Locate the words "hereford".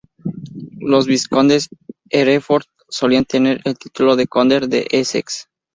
2.09-2.65